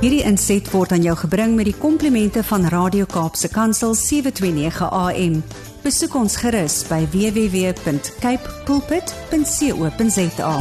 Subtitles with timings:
[0.00, 5.34] Hierdie inset word aan jou gebring met die komplimente van Radio Kaapse Kansel 729 AM.
[5.84, 10.54] Besoek ons gerus by www.cape pulpit.co.za.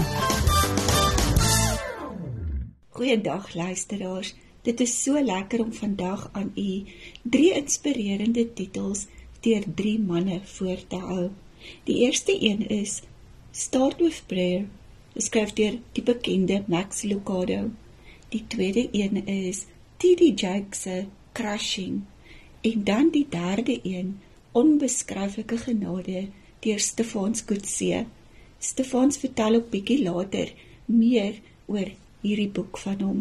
[2.99, 4.36] Goeiedag luisteraars.
[4.67, 6.83] Dit is so lekker om vandag aan u
[7.24, 9.08] drie inspirerende titels
[9.40, 11.29] deur drie manne voor te hou.
[11.87, 13.01] Die eerste een is
[13.56, 14.67] Start with Prayer,
[15.15, 17.70] geskryf deur die bekende Max Lucado.
[18.30, 19.66] Die tweede een is
[19.98, 20.40] T.D.
[20.40, 22.02] Jakes se Crushing
[22.62, 24.20] en dan die derde een
[24.52, 26.28] Onbeskryflike genade
[26.60, 28.06] deur Stefans Kutse.
[28.60, 30.54] Stefans vertel ook bietjie later
[30.86, 31.90] meer oor
[32.22, 33.20] hierdie boek van hom.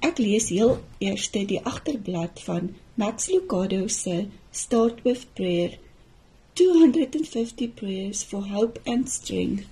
[0.00, 5.78] Ek lees heel eers die agterblad van Max Lucado se Start with Prayer
[6.52, 9.64] 250 prayers for hope and strength.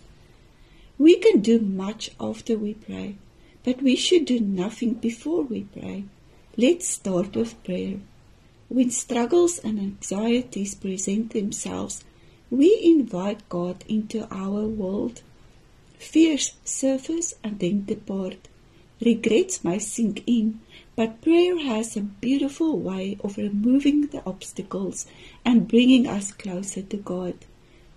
[0.97, 3.17] We can do much after we pray.
[3.65, 6.05] But we should do nothing before we pray.
[6.57, 8.01] Let's start with prayer.
[8.69, 12.03] When struggles and anxieties present themselves,
[12.51, 15.23] we invite God into our world.
[15.99, 18.49] Fears surface and then depart.
[19.01, 20.61] Regrets may sink in,
[20.97, 25.07] but prayer has a beautiful way of removing the obstacles
[25.45, 27.35] and bringing us closer to God.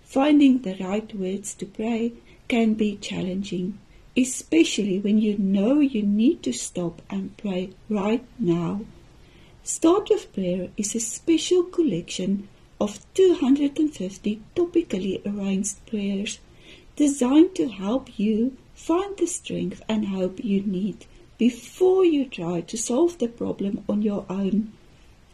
[0.04, 2.12] Finding the right words to pray
[2.48, 3.78] can be challenging
[4.16, 8.80] especially when you know you need to stop and pray right now.
[9.62, 12.48] Start with Prayer is a special collection
[12.80, 16.38] of 250 topically arranged prayers
[16.94, 21.04] designed to help you find the strength and hope you need
[21.38, 24.72] before you try to solve the problem on your own.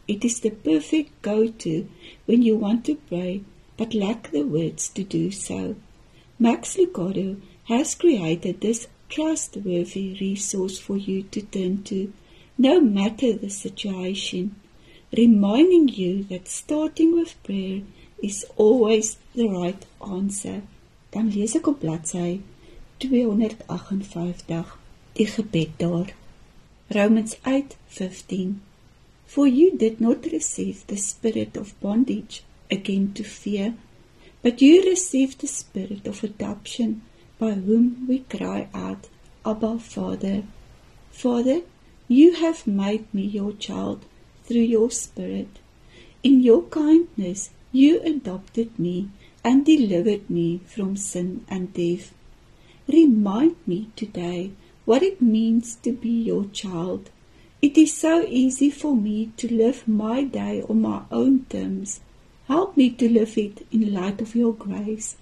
[0.07, 1.87] It is the perfect go to
[2.25, 3.43] when you want to pray
[3.77, 5.75] but lack the words to do so.
[6.39, 12.11] Max Lucado has created this trustworthy resource for you to turn to,
[12.57, 14.55] no matter the situation,
[15.15, 17.81] reminding you that starting with prayer
[18.21, 20.61] is always the right answer.
[21.11, 22.41] Dan lees ek op bladsy
[23.03, 24.71] 258
[25.13, 26.13] die gebed daar.
[26.87, 28.59] Romans 8:15
[29.25, 33.73] For you did not receive the spirit of bondage again to fear,
[34.41, 37.01] but you received the spirit of adoption
[37.43, 39.09] by whom we cry out,
[39.45, 40.43] Abba, Father.
[41.11, 41.59] Father,
[42.07, 44.05] you have made me your child
[44.45, 45.49] through your Spirit.
[46.23, 49.09] In your kindness, you adopted me
[49.43, 52.13] and delivered me from sin and death.
[52.87, 54.51] Remind me today
[54.85, 57.09] what it means to be your child.
[57.61, 61.99] It is so easy for me to live my day on my own terms.
[62.47, 65.17] Help me to live it in light of your grace.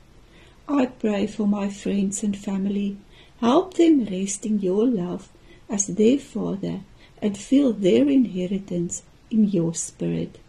[0.79, 2.97] I pray for my friends and family.
[3.39, 5.29] Help them rest in your love
[5.69, 6.81] as their Father
[7.21, 10.39] and feel their inheritance in your Spirit.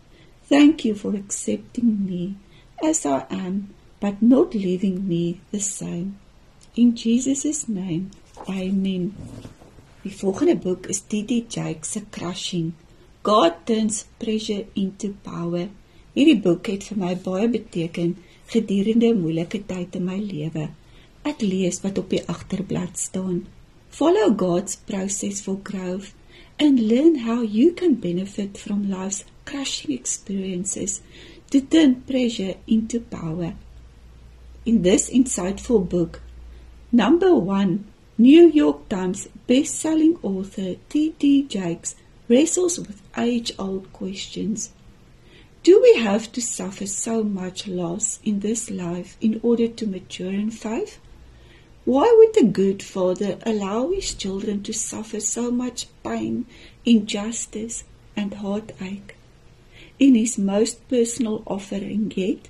[0.45, 2.37] Thank you for accepting me
[2.83, 6.19] as I am, but not leaving me the same.
[6.77, 8.11] In Jesus' name,
[8.49, 9.15] Amen.
[10.03, 11.47] Die volgende boek is T.D.
[11.49, 12.75] Jakes se Crushing.
[13.23, 15.69] God turns pressure into power.
[16.15, 18.17] Hierdie boek het vir my baie beteken
[18.55, 20.69] gedurende 'n moeilike tyd in my lewe.
[21.31, 23.47] Ek lees wat op die agterblad staan.
[23.89, 26.15] Follow God's process for growth
[26.57, 31.01] and learn how you can benefit from life's crushing experiences
[31.51, 33.55] to turn pressure into power.
[34.65, 36.21] In this insightful book,
[36.91, 37.85] number 1
[38.19, 41.47] New York Times best-selling author T.D.
[41.49, 41.95] Jakes
[42.29, 44.71] wrestles with age-old questions.
[45.63, 50.33] Do we have to suffer so much loss in this life in order to mature
[50.33, 50.99] in faith?
[51.85, 56.47] Why would the good father allow his children to suffer so much pain,
[56.85, 57.85] injustice,
[58.17, 59.15] and heartache?
[60.01, 62.49] In his most personal offering yet,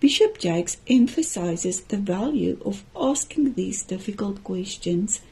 [0.00, 5.22] Bishop Jakes emphasizes the value of asking these difficult questions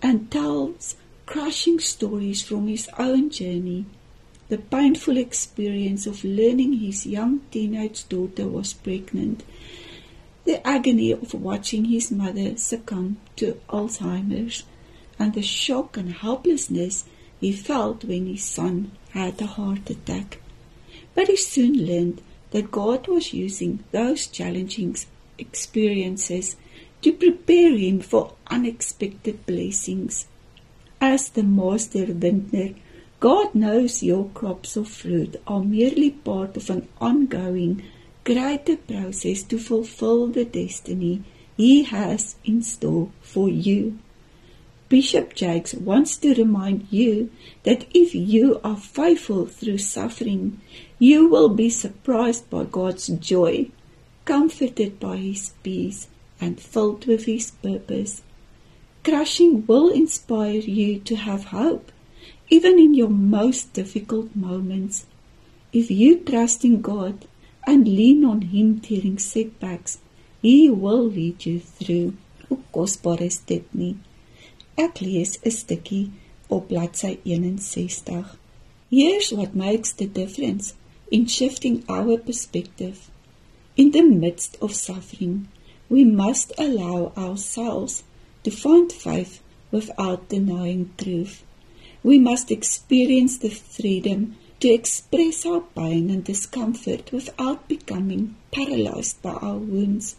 [0.00, 0.94] and tells
[1.26, 3.86] crushing stories from his own journey
[4.48, 9.44] the painful experience of learning his young teenage daughter was pregnant,
[10.44, 14.64] the agony of watching his mother succumb to Alzheimer's,
[15.18, 17.04] and the shock and helplessness
[17.40, 20.38] he felt when his son had a heart attack.
[21.14, 24.96] But he soon learned that God was using those challenging
[25.36, 26.56] experiences
[27.02, 30.26] to prepare him for unexpected blessings.
[31.00, 32.74] As the master vintner
[33.20, 37.82] God knows your crops of fruit are merely part of an ongoing,
[38.22, 41.24] greater process to fulfill the destiny
[41.56, 43.98] He has in store for you.
[44.88, 47.30] Bishop Jakes wants to remind you
[47.64, 50.60] that if you are faithful through suffering,
[51.00, 53.68] you will be surprised by God's joy,
[54.24, 56.06] comforted by His peace,
[56.40, 58.22] and filled with His purpose.
[59.02, 61.90] Crushing will inspire you to have hope,
[62.50, 65.06] even in your most difficult moments.
[65.72, 67.26] If you trust in God
[67.66, 69.98] and lean on Him during setbacks,
[70.40, 72.14] He will lead you through.
[72.48, 73.96] Hoe kosbaar is dit nie?
[74.78, 76.10] Ek lees 'n stukkie
[76.48, 78.24] op bladsy 61.
[78.90, 80.74] Here's what makes the difference
[81.10, 83.10] in shifting our perspective.
[83.76, 85.48] In the midst of suffering,
[85.90, 88.04] we must allow ourselves
[88.44, 91.44] to find faith without denying truth.
[92.08, 99.34] We must experience the freedom to express our pain and discomfort without becoming paralyzed by
[99.34, 100.16] our wounds.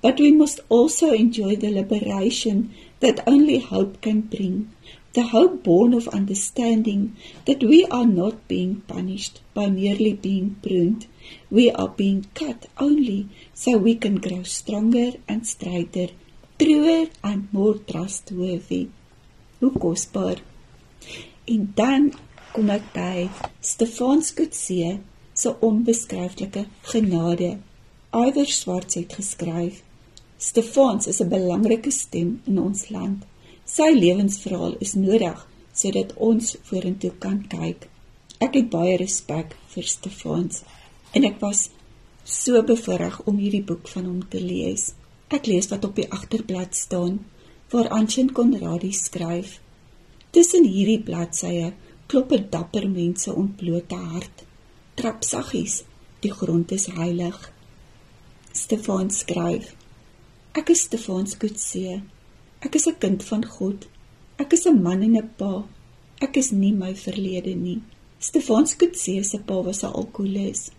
[0.00, 4.72] But we must also enjoy the liberation that only hope can bring,
[5.12, 7.14] the hope born of understanding
[7.46, 11.06] that we are not being punished by merely being pruned.
[11.52, 16.08] We are being cut only so we can grow stronger and straighter,
[16.58, 18.88] truer and more trustworthy.
[19.60, 20.38] Hoe kosbaar.
[21.44, 22.12] En dan
[22.52, 23.28] kom ek by
[23.60, 24.98] Stefans Kutse
[25.34, 27.56] se onbeskryflike genade.
[28.12, 29.82] Iwer Swarts het geskryf
[30.48, 33.20] Stefans is 'n belangrike stem in ons land.
[33.64, 35.38] Sy lewensverhaal is nodig
[35.72, 37.86] sodat ons vorentoe kan kyk.
[38.38, 40.64] Ek het baie respek vir Stefans
[41.12, 41.70] en ek was
[42.24, 44.92] so bevoorreg om hierdie boek van hom te lees.
[45.28, 47.24] Ek lees wat op die agterblad staan
[47.70, 49.60] waar Anshin Konradi skryf.
[50.32, 51.72] Tussen hierdie bladsye
[52.08, 54.44] klop 'n dapper mense ontblote hart.
[54.96, 55.84] Trap saggies,
[56.22, 57.38] die grond is heilig.
[58.52, 59.74] Stefans skryf
[60.54, 62.02] Ek is Stefans Kutse.
[62.60, 63.86] Ek is 'n kind van God.
[64.38, 65.64] Ek is 'n man en 'n pa.
[66.20, 67.80] Ek is nie my verlede nie.
[68.18, 70.72] Stefans Kutse se pa was 'n alkoholist.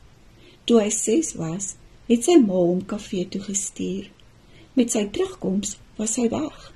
[0.66, 1.76] Toe hy 6 was,
[2.08, 4.06] het sy ma hom kafee toe gestuur.
[4.76, 6.73] Met sy terugkoms was hy weg.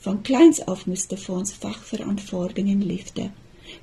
[0.00, 3.30] Van kleins af moes Stefans veg vir aanvaarding en liefde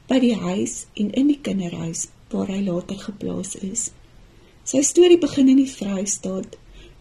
[0.09, 3.91] by die huis en in die kinderhuis waar hy later geplaas is.
[4.67, 6.57] Sy storie begin in die Vrystaat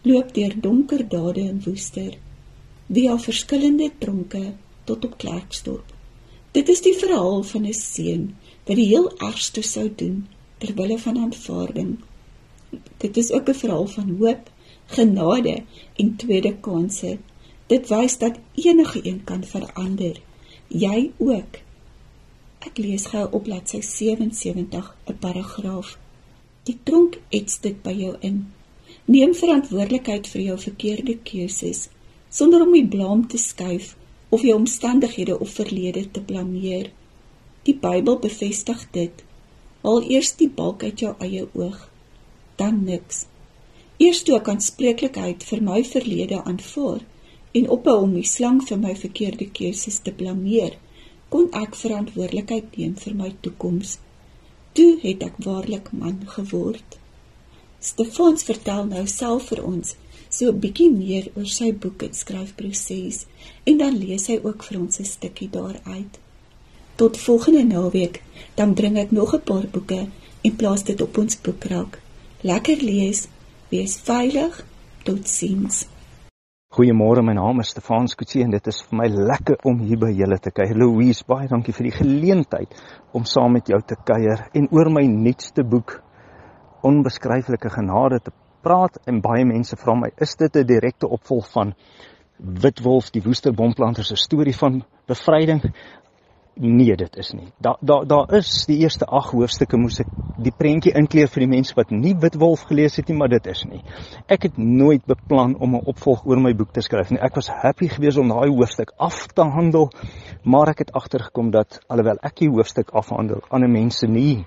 [0.07, 2.13] loop deur donker dade in Woester,
[2.87, 4.43] via verskillende tronke
[4.87, 5.89] tot op Klerksdorp.
[6.55, 8.23] Dit is die verhaal van 'n seun
[8.67, 10.27] wat die heel ergste sou doen
[10.59, 11.97] ter wille van aanvaarding.
[12.97, 14.49] Dit is ook 'n verhaal van hoop,
[14.85, 15.63] genade
[15.95, 17.17] en tweede kansse.
[17.67, 20.21] Dit wys dat enige een kan verander.
[20.67, 21.57] Jy ook.
[22.63, 25.97] Ek lees gou op bladsy 77 'n paragraaf.
[26.63, 28.53] Die tronk ets dit by jou in.
[29.05, 31.89] Neem verantwoordelikheid vir jou verkeerde keuses
[32.29, 33.95] sonder om die blame te skuif
[34.29, 36.91] of jou omstandighede of verlede te blameer.
[37.63, 39.23] Die Bybel bevestig dit.
[39.81, 41.89] Haal eers die balk uit jou eie oog,
[42.55, 43.25] dan niks.
[43.97, 47.03] Eers toe ek aanspreeklikheid vir my verlede aanvaar
[47.57, 50.75] en ophou om die slang vir my verkeerde keuses te blameer,
[51.33, 53.97] kon ek verantwoordelikheid neem vir my toekoms.
[54.77, 56.99] Toe het ek waarlik man geword.
[57.79, 59.95] Stefans vertel nou self vir ons
[60.29, 63.25] so 'n bietjie meer oor sy boek en skryfproses
[63.65, 66.13] en dan lees hy ook vir ons 'n stukkie daaruit.
[66.95, 68.21] Tot volgende naweek,
[68.55, 70.07] dan bring ek nog 'n paar boeke
[70.41, 71.99] en plaas dit op ons boekrak.
[72.41, 73.27] Lekker lees,
[73.69, 74.65] wees veilig.
[75.03, 75.85] Totsiens.
[76.77, 80.11] Goeiemôre, my naam is Stefan Skutsie en dit is vir my lekker om hier by
[80.13, 80.77] julle te kuier.
[80.77, 82.75] Louise, baie dankie vir die geleentheid
[83.17, 85.95] om saam met jou te kuier en oor my nuutste boek
[86.85, 89.01] onbeskryflike genade te praat.
[89.09, 91.73] En baie mense vra my is dit 'n direkte opvolg van
[92.37, 95.73] Witwolf die woesterbomplanters se storie van bevryding
[96.59, 97.47] nee dit is nie.
[97.57, 100.07] Daar daar daar is die eerste 8 hoofstukke moes ek
[100.37, 103.65] die prentjie inkleer vir die mense wat nie Witwolf gelees het nie maar dit is
[103.65, 103.81] nie
[104.27, 107.49] ek het nooit beplan om 'n opvolg oor my boek te skryf nie ek was
[107.49, 109.89] happy geweest om daai hoofstuk af te handel
[110.43, 114.45] maar ek het agtergekom dat alhoewel ek die hoofstuk afhandel ander mense nie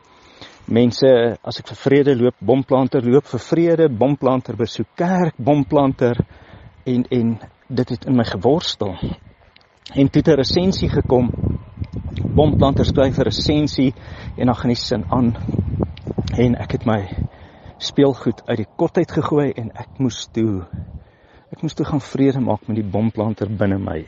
[0.70, 1.08] mense
[1.42, 6.20] as ek vir vrede loop, bomplanter loop vir vrede, bomplanter besoek kerk, bomplanter
[6.86, 7.34] en en
[7.68, 8.94] dit het in my geworstel.
[9.94, 11.30] En toe 'n resensie gekom.
[12.34, 13.94] Bomplanter skryf 'n resensie
[14.36, 15.36] en dan gaan die sin aan.
[16.36, 17.08] En ek het my
[17.78, 20.66] speelgoed uit die kot uit gegooi en ek moes toe
[21.50, 24.04] ek moes toe gaan vrede maak met die bomplanter binne my.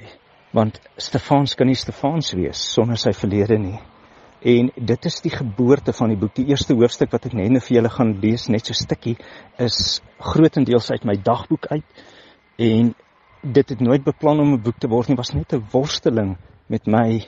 [0.54, 3.80] Want Stefans kan nie Stefans wees sonder sy verlede nie.
[4.42, 6.34] En dit is die geboorte van die boek.
[6.34, 9.16] Die eerste hoofstuk wat ek net vir julle gaan lees, net so stukkie,
[9.58, 12.02] is grootendeels uit my dagboek uit.
[12.58, 12.94] En
[13.42, 16.86] dit het nooit beplan om 'n boek te word nie, was net 'n worsteling met
[16.86, 17.22] my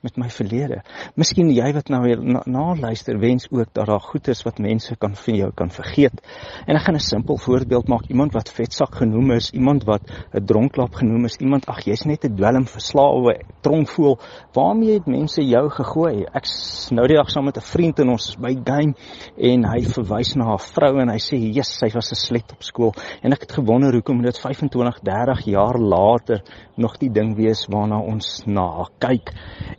[0.00, 0.80] met my verlede.
[1.18, 4.96] Miskien jy wat nou na, na luister wens ook dat daar goed is wat mense
[5.00, 6.20] kan vir jou kan vergeet.
[6.66, 8.08] En ek gaan 'n simpel voorbeeld maak.
[8.08, 12.24] Iemand wat vetsak genoem is, iemand wat 'n dronklap genoem is, iemand ag jy's net
[12.24, 14.18] 'n dwelm verslaawe tronkvoel.
[14.52, 16.24] Waarmee het mense jou gegooi?
[16.32, 16.46] Ek
[16.90, 18.94] nou die dag saam met 'n vriend en ons is by game
[19.36, 22.62] en hy verwys na haar vrou en hy sê, "Jesus, sy was 'n slet op
[22.62, 26.42] skool." En ek het gewonder hoekom dit 25, 30 jaar later
[26.76, 29.32] nog die ding wees waarna ons na kyk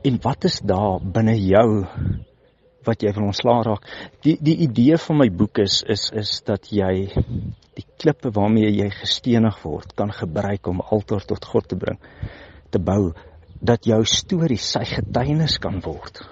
[0.04, 1.86] en wat is daar binne jou
[2.86, 3.86] wat jy wil ontslaa raak.
[4.26, 6.94] Die die idee van my boek is is is dat jy
[7.78, 12.00] die klippe waarmee jy gestenig word kan gebruik om altaar tot God te bring,
[12.72, 13.14] te bou
[13.62, 16.24] dat jou storie sy getuienis kan word.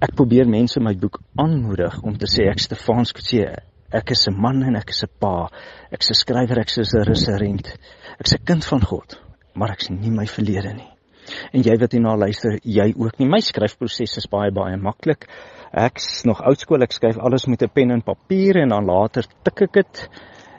[0.00, 3.44] Ek probeer mense my boek aanmoedig om te sê ek Stefan Skotse,
[3.92, 5.50] ek is 'n man en ek is 'n pa,
[5.92, 7.68] ek's 'n skrywer, ek's 'n reserent,
[8.18, 9.20] ek's 'n kind van God,
[9.54, 10.91] maar ek's nie my verlede nie.
[11.52, 13.28] En jy wat hierna luister, jy ook nie.
[13.28, 15.28] My skryfproses is baie baie maklik.
[15.72, 19.62] Ek's nog oudskool, ek skryf alles met 'n pen en papier en dan later tik
[19.62, 20.08] ek dit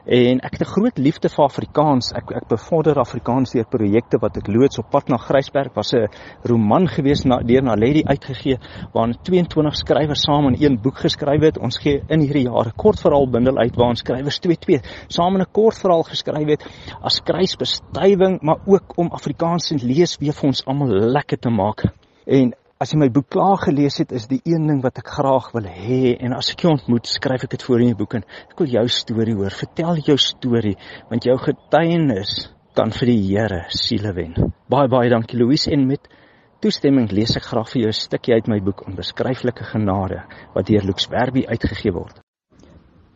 [0.05, 2.11] En ek het 'n groot liefde vir Afrikaans.
[2.11, 5.73] Ek ek bevorder Afrikaans deur projekte wat ek loods op pad na Grysberg.
[5.73, 6.09] Was 'n
[6.43, 8.57] roman gewees na deur Naledi uitgegee
[8.93, 11.57] waarin 22 skrywers saam in een boek geskryf het.
[11.57, 16.47] Ons gee in hierdie jaar 'n kortverhaalbundel uit waarin skrywers 22 saam 'n kortverhaal geskryf
[16.47, 16.65] het
[17.01, 21.83] as kruisbestuiving, maar ook om Afrikaans en lees weer vir ons almal lekker te maak.
[22.25, 22.53] En
[22.83, 25.69] As jy my boek klaar gelees het, is die een ding wat ek graag wil
[25.71, 28.59] hê en as ek jou ontmoet, skryf ek dit voor in jou boek en ek
[28.59, 29.55] wil jou storie hoor.
[29.55, 30.73] Vertel jou storie
[31.07, 32.33] want jou getuienis
[32.75, 34.35] kan vir die Here siele wen.
[34.67, 36.11] Baie baie dankie Louise en met
[36.59, 40.83] toestemming lees ek graag vir jou 'n stukkie uit my boek Onbeskryflike Genade wat deur
[40.83, 42.19] Lux Werby uitgegee word.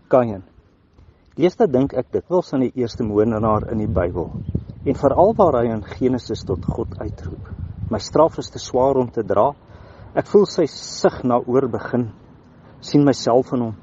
[0.08, 0.44] Kain.
[1.36, 4.32] Eerste dink ek dit wils aan die eerste moordenaar in die Bybel
[4.86, 7.67] en veral waar hy in Genesis tot God uitroep.
[7.88, 9.54] My straf is te swaar om te dra.
[10.20, 12.10] Ek voel sy sig na oor begin.
[12.82, 13.76] sien myself in hom.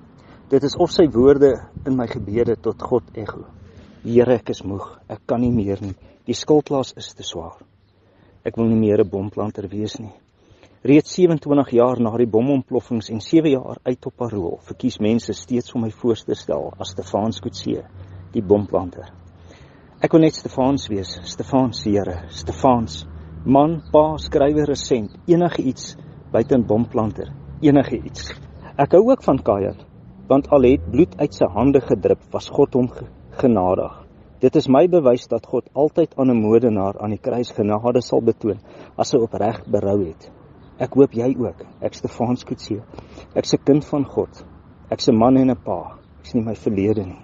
[0.50, 1.50] Dit is of sy woorde
[1.86, 3.46] in my gebede tot God ego.
[4.04, 4.84] Here, ek is moeg.
[5.08, 5.94] Ek kan nie meer nie.
[6.28, 7.56] Die skuldlas is te swaar.
[8.44, 10.12] Ek wil nie meer 'n bomplanter wees nie.
[10.84, 15.74] Reeds 27 jaar na die bomontploffings en 7 jaar uit op parol, verkies mense steeds
[15.74, 17.84] om my voor te stel as Stefans Kutse,
[18.32, 19.10] die bomplanter.
[20.00, 23.06] Ek wil net Stefans wees, Stefans Here, Stefans
[23.44, 25.96] man, pa, skrywer, resent, enige iets
[26.32, 27.28] buite 'n bomplanter,
[27.60, 28.32] enige iets.
[28.76, 29.76] Ek hou ook van Kajan,
[30.28, 32.88] want al het bloed uit sy hande gedrup, was God hom
[33.30, 34.04] genadig.
[34.40, 38.20] Dit is my bewys dat God altyd aan 'n moordenaar aan die kruis genade sal
[38.20, 38.58] betoon
[38.96, 40.32] as hy opreg berou het.
[40.78, 41.64] Ek hoop jy ook.
[41.80, 42.82] Ek Stefans Kutse.
[43.34, 44.44] Ek's 'n kind van God.
[44.90, 45.98] Ek's 'n man en 'n pa.
[46.20, 47.23] Ek's nie my verlede nie.